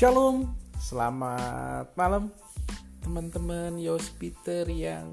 [0.00, 0.48] Shalom,
[0.80, 2.32] selamat malam
[3.04, 5.12] teman-teman Yos Peter yang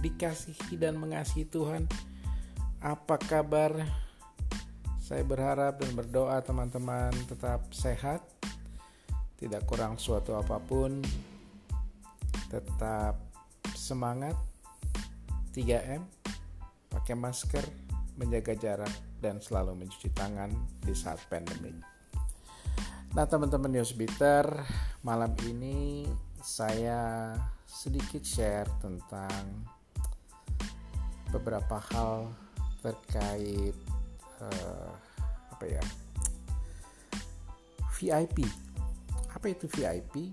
[0.00, 1.84] dikasihi dan mengasihi Tuhan.
[2.80, 3.76] Apa kabar?
[5.04, 8.24] Saya berharap dan berdoa teman-teman tetap sehat,
[9.36, 11.04] tidak kurang suatu apa pun,
[12.48, 13.20] tetap
[13.76, 14.32] semangat,
[15.52, 16.08] 3M,
[16.88, 17.68] pakai masker,
[18.16, 20.48] menjaga jarak, dan selalu mencuci tangan
[20.88, 21.99] di saat pandemi.
[23.10, 24.46] Nah teman-teman Newsbeater,
[25.02, 26.06] malam ini
[26.38, 27.34] saya
[27.66, 29.66] sedikit share tentang
[31.34, 32.30] beberapa hal
[32.78, 33.74] terkait
[34.38, 34.94] uh,
[35.50, 35.82] apa ya
[37.98, 38.46] VIP.
[39.34, 40.30] Apa itu VIP?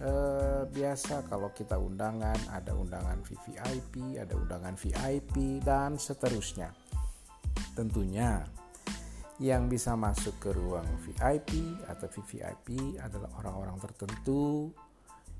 [0.00, 6.76] Uh, eh, biasa kalau kita undangan ada undangan VVIP, ada undangan VIP dan seterusnya.
[7.72, 8.59] Tentunya
[9.40, 14.68] yang bisa masuk ke ruang VIP atau VVIP adalah orang-orang tertentu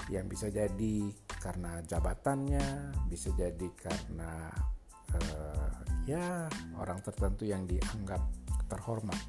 [0.08, 4.48] yang bisa jadi karena jabatannya, bisa jadi karena
[5.12, 5.68] uh,
[6.08, 6.48] ya
[6.80, 8.24] orang tertentu yang dianggap
[8.72, 9.20] terhormat.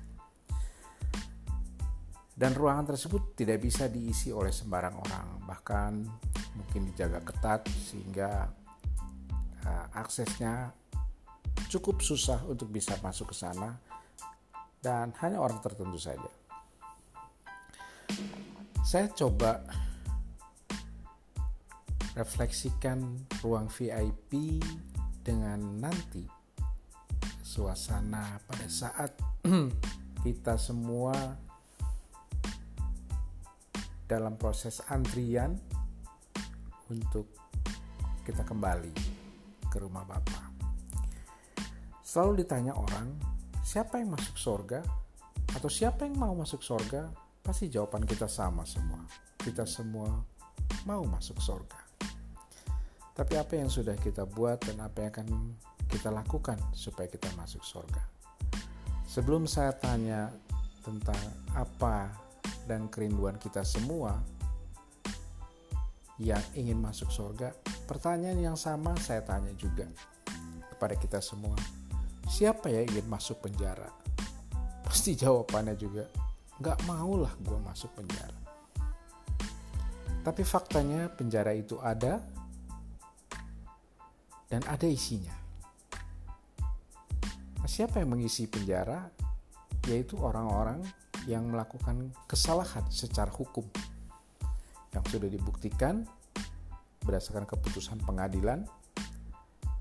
[2.32, 6.00] Dan ruangan tersebut tidak bisa diisi oleh sembarang orang, bahkan
[6.56, 8.48] mungkin dijaga ketat sehingga
[9.68, 10.72] uh, aksesnya
[11.68, 13.91] cukup susah untuk bisa masuk ke sana
[14.82, 16.30] dan hanya orang tertentu saja.
[18.82, 19.62] Saya coba
[22.18, 24.60] refleksikan ruang VIP
[25.22, 26.26] dengan nanti
[27.46, 29.16] suasana pada saat
[30.26, 31.16] kita semua
[34.10, 35.56] dalam proses antrian
[36.92, 37.32] untuk
[38.28, 38.92] kita kembali
[39.72, 40.52] ke rumah Bapak.
[42.04, 43.08] Selalu ditanya orang,
[43.72, 44.84] siapa yang masuk surga
[45.56, 47.08] atau siapa yang mau masuk surga,
[47.40, 49.00] pasti jawaban kita sama semua.
[49.40, 50.12] Kita semua
[50.84, 51.80] mau masuk surga.
[53.16, 55.28] Tapi apa yang sudah kita buat dan apa yang akan
[55.88, 58.04] kita lakukan supaya kita masuk surga?
[59.08, 60.36] Sebelum saya tanya
[60.84, 61.20] tentang
[61.56, 62.12] apa
[62.68, 64.20] dan kerinduan kita semua
[66.20, 67.56] yang ingin masuk surga,
[67.88, 69.88] pertanyaan yang sama saya tanya juga
[70.76, 71.56] kepada kita semua
[72.32, 73.92] siapa ya ingin masuk penjara?
[74.88, 76.08] Pasti jawabannya juga,
[76.64, 78.40] nggak maulah gue masuk penjara.
[80.24, 82.24] Tapi faktanya penjara itu ada
[84.48, 85.36] dan ada isinya.
[87.60, 89.12] Nah, siapa yang mengisi penjara?
[89.90, 90.86] Yaitu orang-orang
[91.26, 93.66] yang melakukan kesalahan secara hukum
[94.94, 96.06] yang sudah dibuktikan
[97.02, 98.62] berdasarkan keputusan pengadilan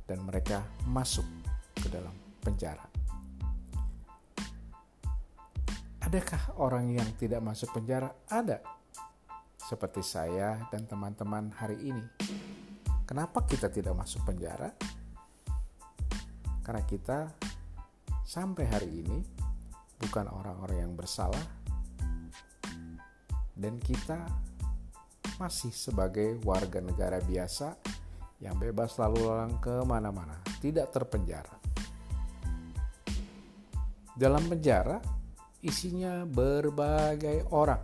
[0.08, 1.24] dan mereka masuk
[1.76, 2.84] ke dalam penjara.
[6.00, 8.10] Adakah orang yang tidak masuk penjara?
[8.26, 8.58] Ada.
[9.60, 12.02] Seperti saya dan teman-teman hari ini.
[13.06, 14.74] Kenapa kita tidak masuk penjara?
[16.66, 17.30] Karena kita
[18.26, 19.18] sampai hari ini
[20.00, 21.42] bukan orang-orang yang bersalah
[23.60, 24.24] dan kita
[25.36, 27.76] masih sebagai warga negara biasa
[28.40, 31.59] yang bebas lalu lalang ke mana-mana, tidak terpenjara.
[34.20, 35.00] Dalam penjara
[35.64, 37.80] isinya berbagai orang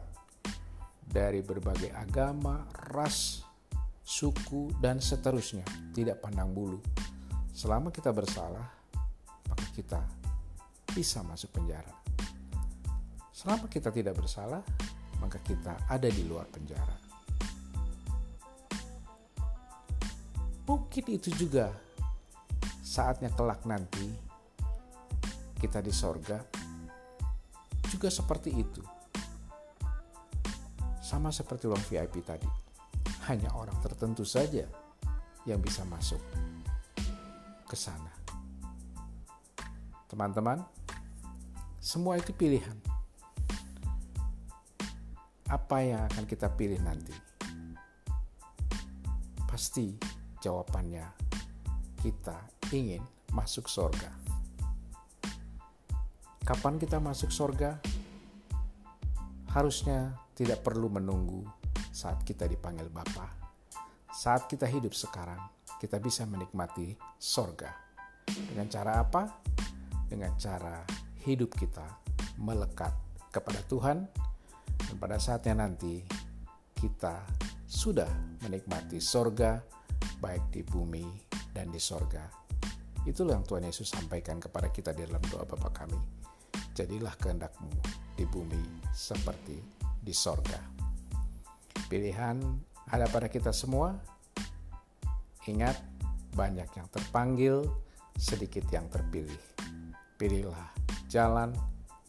[1.01, 2.61] dari berbagai agama,
[2.93, 3.41] ras,
[4.05, 5.65] suku, dan seterusnya.
[5.97, 6.77] Tidak pandang bulu.
[7.57, 8.69] Selama kita bersalah,
[9.49, 10.05] maka kita
[10.93, 11.97] bisa masuk penjara.
[13.33, 14.61] Selama kita tidak bersalah,
[15.17, 16.97] maka kita ada di luar penjara.
[20.69, 21.73] Mungkin itu juga
[22.85, 24.26] saatnya kelak nanti
[25.67, 26.39] kita di sorga
[27.91, 28.79] juga seperti itu.
[31.03, 32.47] Sama seperti ruang VIP tadi,
[33.27, 34.63] hanya orang tertentu saja
[35.43, 36.23] yang bisa masuk
[37.67, 38.15] ke sana.
[40.07, 40.63] Teman-teman,
[41.83, 42.79] semua itu pilihan.
[45.51, 47.15] Apa yang akan kita pilih nanti?
[49.51, 49.99] Pasti
[50.39, 51.07] jawabannya
[52.03, 52.39] kita
[52.71, 53.03] ingin
[53.35, 54.26] masuk surga.
[56.47, 57.83] Kapan kita masuk surga?
[59.51, 61.43] Harusnya tidak perlu menunggu
[61.91, 63.35] saat kita dipanggil Bapa.
[64.15, 65.43] Saat kita hidup sekarang,
[65.83, 67.67] kita bisa menikmati surga.
[68.31, 69.43] Dengan cara apa?
[70.07, 70.87] Dengan cara
[71.27, 71.83] hidup kita
[72.39, 72.95] melekat
[73.35, 74.07] kepada Tuhan
[74.87, 76.07] dan pada saatnya nanti
[76.79, 77.27] kita
[77.67, 79.59] sudah menikmati sorga
[80.23, 81.11] baik di bumi
[81.51, 82.23] dan di sorga.
[83.03, 86.27] Itulah yang Tuhan Yesus sampaikan kepada kita di dalam doa Bapa kami
[86.77, 87.73] jadilah kehendakmu
[88.13, 88.61] di bumi
[88.93, 89.57] seperti
[89.97, 90.61] di sorga.
[91.89, 92.37] Pilihan
[92.93, 93.97] ada pada kita semua.
[95.49, 95.79] Ingat,
[96.37, 97.65] banyak yang terpanggil,
[98.21, 99.41] sedikit yang terpilih.
[100.21, 100.69] Pilihlah
[101.09, 101.57] jalan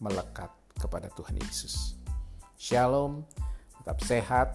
[0.03, 1.95] melekat kepada Tuhan Yesus.
[2.59, 3.23] Shalom,
[3.79, 4.49] tetap sehat,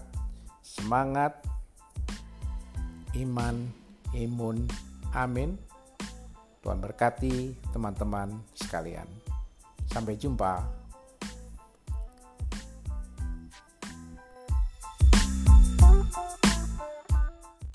[0.61, 1.41] semangat,
[3.15, 3.71] iman,
[4.13, 4.67] imun,
[5.15, 5.55] amin.
[6.59, 9.22] Tuhan berkati teman-teman sekalian.
[9.93, 10.82] Sampai jumpa.